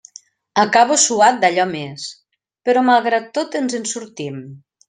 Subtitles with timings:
[0.61, 2.07] Acabo suat d'allò més,
[2.71, 4.45] però malgrat tot ens en sortim.